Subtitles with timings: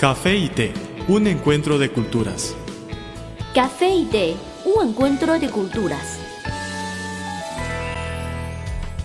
[0.00, 0.72] Café y té,
[1.08, 2.56] un encuentro de culturas.
[3.54, 4.34] Café y té,
[4.64, 6.18] un encuentro de culturas.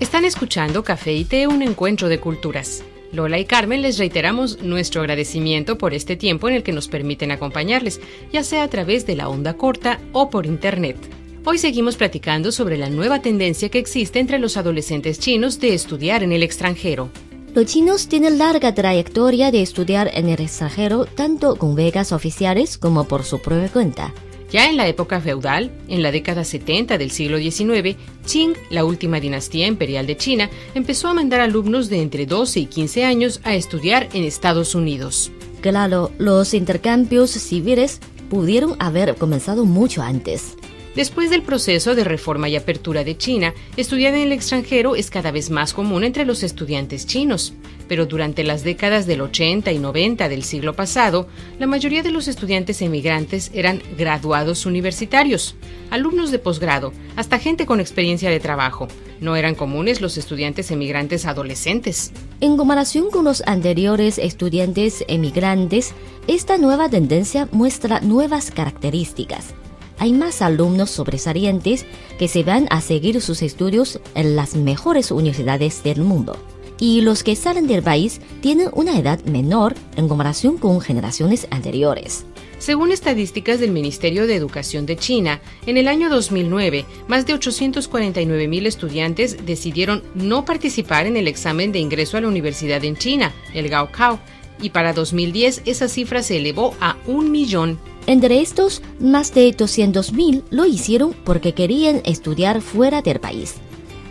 [0.00, 2.82] Están escuchando Café y té, un encuentro de culturas.
[3.12, 7.32] Lola y Carmen les reiteramos nuestro agradecimiento por este tiempo en el que nos permiten
[7.32, 8.00] acompañarles,
[8.32, 10.96] ya sea a través de la onda corta o por internet.
[11.44, 16.22] Hoy seguimos platicando sobre la nueva tendencia que existe entre los adolescentes chinos de estudiar
[16.22, 17.10] en el extranjero.
[17.54, 23.04] Los chinos tienen larga trayectoria de estudiar en el extranjero tanto con becas oficiales como
[23.04, 24.12] por su propia cuenta.
[24.50, 27.96] Ya en la época feudal, en la década 70 del siglo XIX,
[28.26, 32.66] Qing, la última dinastía imperial de China, empezó a mandar alumnos de entre 12 y
[32.66, 35.30] 15 años a estudiar en Estados Unidos.
[35.60, 40.57] Claro, los intercambios civiles pudieron haber comenzado mucho antes.
[40.98, 45.30] Después del proceso de reforma y apertura de China, estudiar en el extranjero es cada
[45.30, 47.54] vez más común entre los estudiantes chinos.
[47.86, 51.28] Pero durante las décadas del 80 y 90 del siglo pasado,
[51.60, 55.54] la mayoría de los estudiantes emigrantes eran graduados universitarios,
[55.92, 58.88] alumnos de posgrado, hasta gente con experiencia de trabajo.
[59.20, 62.10] No eran comunes los estudiantes emigrantes adolescentes.
[62.40, 65.94] En comparación con los anteriores estudiantes emigrantes,
[66.26, 69.54] esta nueva tendencia muestra nuevas características
[69.98, 71.86] hay más alumnos sobresalientes
[72.18, 76.36] que se van a seguir sus estudios en las mejores universidades del mundo.
[76.80, 82.24] Y los que salen del país tienen una edad menor en comparación con generaciones anteriores.
[82.58, 88.66] Según estadísticas del Ministerio de Educación de China, en el año 2009, más de 849
[88.66, 93.68] estudiantes decidieron no participar en el examen de ingreso a la universidad en China, el
[93.68, 94.18] Gaokao,
[94.60, 97.78] y para 2010 esa cifra se elevó a un millón
[98.08, 103.56] entre estos, más de 200.000 lo hicieron porque querían estudiar fuera del país.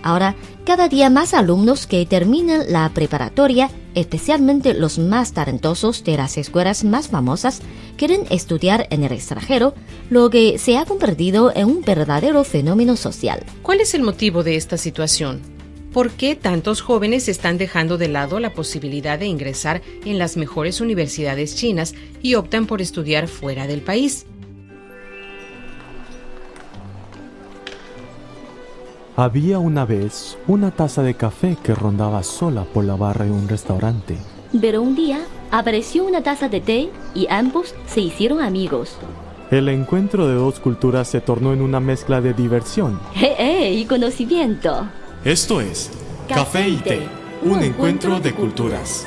[0.04, 6.38] Ahora, cada día más alumnos que terminan la preparatoria, especialmente los más talentosos de las
[6.38, 7.62] escuelas más famosas,
[7.98, 9.74] quieren estudiar en el extranjero,
[10.12, 13.44] lo que se ha convertido en un verdadero fenómeno social.
[13.64, 15.57] ¿Cuál es el motivo de esta situación?
[15.98, 20.80] ¿Por qué tantos jóvenes están dejando de lado la posibilidad de ingresar en las mejores
[20.80, 24.28] universidades chinas y optan por estudiar fuera del país?
[29.16, 33.50] Había una vez una taza de café que rondaba sola por la barra de un
[33.50, 34.18] restaurante.
[34.62, 39.00] Pero un día apareció una taza de té y ambos se hicieron amigos.
[39.50, 43.00] El encuentro de dos culturas se tornó en una mezcla de diversión.
[43.20, 43.74] ¡Eh, eh!
[43.74, 44.88] Y conocimiento.
[45.28, 45.92] Esto es
[46.30, 47.02] Café y Té,
[47.42, 49.06] un encuentro de culturas.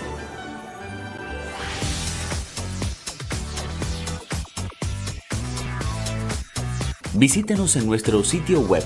[7.15, 8.85] Visítenos en nuestro sitio web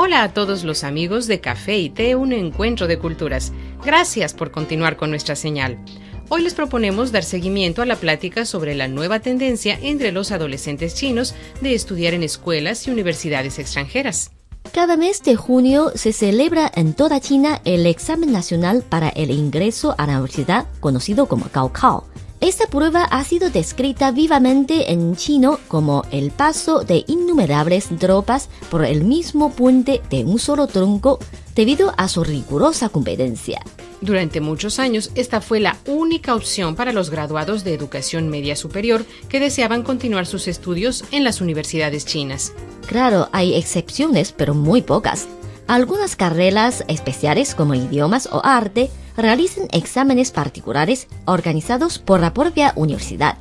[0.03, 3.53] Hola a todos los amigos de Café y Té, un encuentro de culturas.
[3.85, 5.77] Gracias por continuar con nuestra señal.
[6.27, 10.95] Hoy les proponemos dar seguimiento a la plática sobre la nueva tendencia entre los adolescentes
[10.95, 14.31] chinos de estudiar en escuelas y universidades extranjeras.
[14.73, 19.93] Cada mes de junio se celebra en toda China el examen nacional para el ingreso
[19.99, 22.05] a la universidad conocido como Gaokao.
[22.41, 28.83] Esta prueba ha sido descrita vivamente en chino como el paso de innumerables tropas por
[28.83, 31.19] el mismo puente de un solo tronco
[31.53, 33.61] debido a su rigurosa competencia.
[34.01, 39.05] Durante muchos años, esta fue la única opción para los graduados de educación media superior
[39.29, 42.53] que deseaban continuar sus estudios en las universidades chinas.
[42.87, 45.27] Claro, hay excepciones, pero muy pocas.
[45.67, 53.37] Algunas carreras especiales como idiomas o arte realizan exámenes particulares organizados por la propia universidad.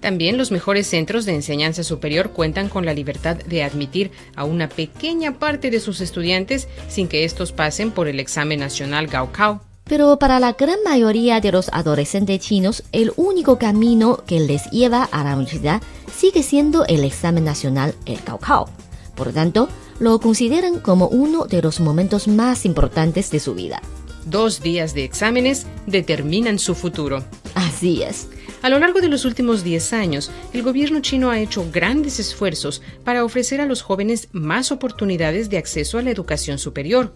[0.00, 4.68] También los mejores centros de enseñanza superior cuentan con la libertad de admitir a una
[4.68, 9.60] pequeña parte de sus estudiantes sin que estos pasen por el examen nacional Gaokao.
[9.84, 15.04] Pero para la gran mayoría de los adolescentes chinos, el único camino que les lleva
[15.04, 15.82] a la universidad
[16.14, 18.68] sigue siendo el examen nacional, el Gaokao.
[19.16, 19.68] Por lo tanto,
[19.98, 23.82] lo consideran como uno de los momentos más importantes de su vida.
[24.30, 27.24] Dos días de exámenes determinan su futuro.
[27.56, 28.28] Así es.
[28.62, 32.80] A lo largo de los últimos 10 años, el gobierno chino ha hecho grandes esfuerzos
[33.02, 37.12] para ofrecer a los jóvenes más oportunidades de acceso a la educación superior.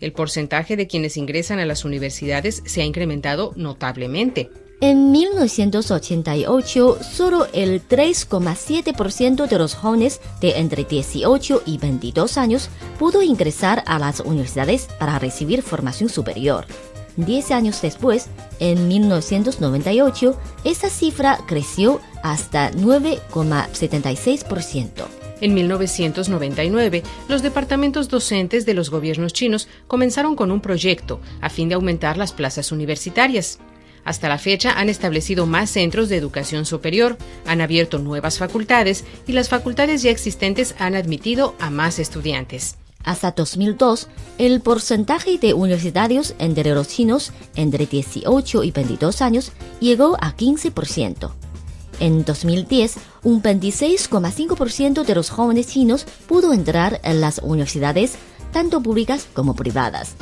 [0.00, 4.50] El porcentaje de quienes ingresan a las universidades se ha incrementado notablemente.
[4.82, 12.68] En 1988, solo el 3,7% de los jóvenes de entre 18 y 22 años
[12.98, 16.66] pudo ingresar a las universidades para recibir formación superior.
[17.16, 18.28] Diez años después,
[18.60, 25.06] en 1998, esa cifra creció hasta 9,76%.
[25.40, 31.70] En 1999, los departamentos docentes de los gobiernos chinos comenzaron con un proyecto a fin
[31.70, 33.58] de aumentar las plazas universitarias.
[34.06, 39.32] Hasta la fecha han establecido más centros de educación superior, han abierto nuevas facultades y
[39.32, 42.76] las facultades ya existentes han admitido a más estudiantes.
[43.02, 44.06] Hasta 2002,
[44.38, 49.50] el porcentaje de universitarios entre los chinos entre 18 y 22 años
[49.80, 51.32] llegó a 15%.
[51.98, 52.94] En 2010,
[53.24, 58.14] un 26,5% de los jóvenes chinos pudo entrar en las universidades,
[58.52, 60.14] tanto públicas como privadas.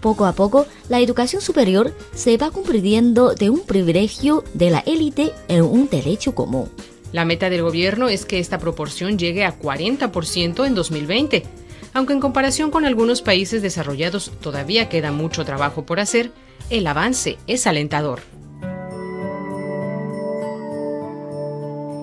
[0.00, 5.32] Poco a poco, la educación superior se va convirtiendo de un privilegio de la élite
[5.48, 6.70] en un derecho común.
[7.12, 11.42] La meta del gobierno es que esta proporción llegue a 40% en 2020.
[11.92, 16.30] Aunque en comparación con algunos países desarrollados todavía queda mucho trabajo por hacer,
[16.70, 18.20] el avance es alentador.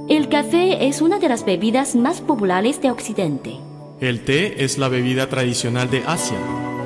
[0.10, 3.56] El café es una de las bebidas más populares de Occidente.
[4.00, 6.67] El té es la bebida tradicional de Asia.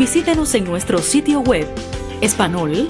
[0.00, 1.68] Visítenos en nuestro sitio web
[2.22, 2.88] espanol.cri.cn.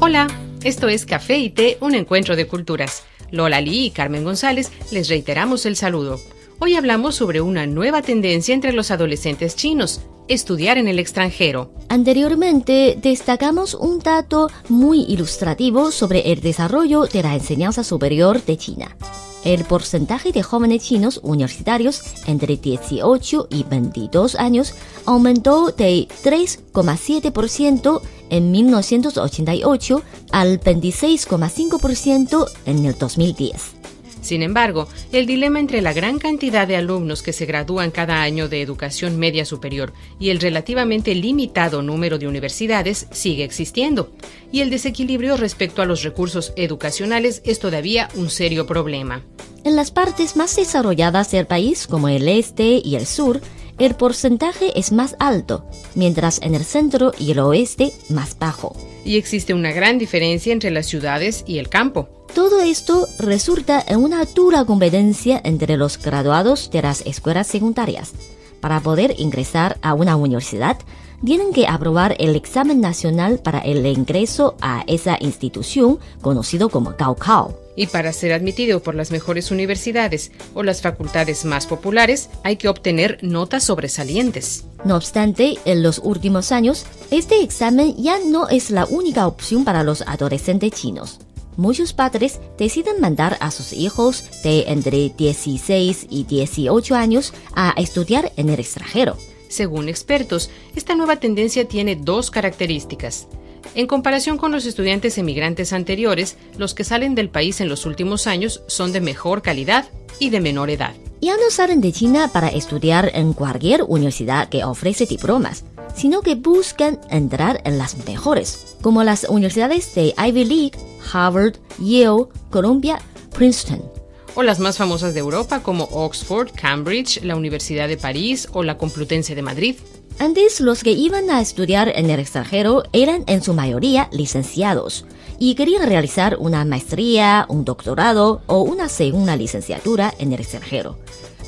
[0.00, 0.26] Hola,
[0.62, 3.04] esto es Café y Té, un encuentro de culturas.
[3.30, 6.20] Lola Lee y Carmen González les reiteramos el saludo.
[6.60, 11.72] Hoy hablamos sobre una nueva tendencia entre los adolescentes chinos, estudiar en el extranjero.
[11.88, 18.96] Anteriormente destacamos un dato muy ilustrativo sobre el desarrollo de la enseñanza superior de China.
[19.44, 24.74] El porcentaje de jóvenes chinos universitarios entre 18 y 22 años
[25.04, 33.83] aumentó de 3,7% en 1988 al 26,5% en el 2010.
[34.24, 38.48] Sin embargo, el dilema entre la gran cantidad de alumnos que se gradúan cada año
[38.48, 44.12] de educación media superior y el relativamente limitado número de universidades sigue existiendo,
[44.50, 49.20] y el desequilibrio respecto a los recursos educacionales es todavía un serio problema.
[49.62, 53.42] En las partes más desarrolladas del país, como el este y el sur,
[53.78, 58.76] el porcentaje es más alto, mientras en el centro y el oeste más bajo.
[59.04, 62.08] Y existe una gran diferencia entre las ciudades y el campo.
[62.34, 68.12] Todo esto resulta en una dura competencia entre los graduados de las escuelas secundarias.
[68.60, 70.78] Para poder ingresar a una universidad,
[71.24, 77.58] tienen que aprobar el examen nacional para el ingreso a esa institución conocido como Gaokao.
[77.76, 82.68] Y para ser admitido por las mejores universidades o las facultades más populares, hay que
[82.68, 84.64] obtener notas sobresalientes.
[84.84, 89.82] No obstante, en los últimos años, este examen ya no es la única opción para
[89.82, 91.18] los adolescentes chinos.
[91.56, 98.32] Muchos padres deciden mandar a sus hijos de entre 16 y 18 años a estudiar
[98.36, 99.16] en el extranjero.
[99.54, 103.28] Según expertos, esta nueva tendencia tiene dos características.
[103.76, 108.26] En comparación con los estudiantes emigrantes anteriores, los que salen del país en los últimos
[108.26, 110.92] años son de mejor calidad y de menor edad.
[111.20, 115.62] Ya no salen de China para estudiar en cualquier universidad que ofrece diplomas,
[115.94, 120.78] sino que buscan entrar en las mejores, como las universidades de Ivy League,
[121.12, 122.98] Harvard, Yale, Columbia,
[123.32, 124.03] Princeton.
[124.34, 128.76] O las más famosas de Europa como Oxford, Cambridge, la Universidad de París o la
[128.76, 129.76] Complutense de Madrid.
[130.18, 135.06] Antes los que iban a estudiar en el extranjero eran en su mayoría licenciados
[135.38, 140.98] y querían realizar una maestría, un doctorado o una segunda licenciatura en el extranjero.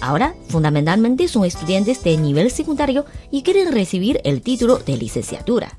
[0.00, 5.78] Ahora, fundamentalmente son estudiantes de nivel secundario y quieren recibir el título de licenciatura.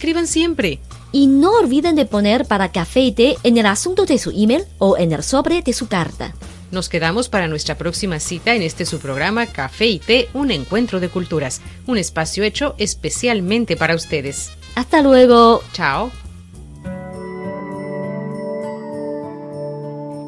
[0.00, 0.78] Escriban siempre.
[1.12, 4.64] Y no olviden de poner para café y té en el asunto de su email
[4.78, 6.32] o en el sobre de su carta.
[6.70, 11.00] Nos quedamos para nuestra próxima cita en este su programa Café y Té, un encuentro
[11.00, 14.50] de culturas, un espacio hecho especialmente para ustedes.
[14.74, 15.62] Hasta luego.
[15.74, 16.10] Chao.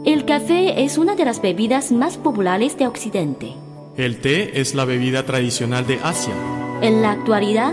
[0.05, 3.55] El café es una de las bebidas más populares de Occidente.
[3.97, 6.35] El té es la bebida tradicional de Asia.
[6.83, 7.73] En la actualidad,